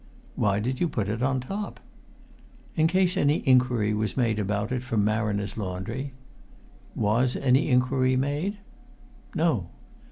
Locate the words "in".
2.75-2.87